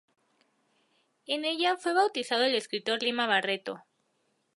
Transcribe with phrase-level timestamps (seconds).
[1.27, 3.83] En ella, fue bautizado el escritor Lima Barreto.